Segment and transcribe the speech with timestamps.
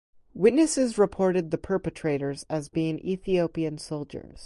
[0.33, 4.39] Witnesses reported the perpetrators as being Ethiopian soldiers.